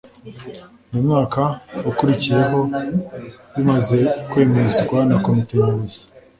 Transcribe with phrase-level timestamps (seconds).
[0.91, 1.41] ,mumwaka
[1.89, 2.59] ukurikiyeho
[3.53, 6.01] bimaze kwemezwa na Komite Nyobozi,